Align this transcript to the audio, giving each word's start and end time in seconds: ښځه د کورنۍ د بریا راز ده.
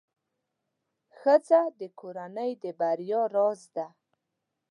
ښځه 1.17 1.61
د 1.79 1.81
کورنۍ 1.99 2.51
د 2.63 2.65
بریا 2.79 3.21
راز 3.35 3.61
ده. 3.75 3.87